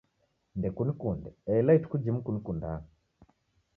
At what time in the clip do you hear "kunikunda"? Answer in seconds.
2.25-2.69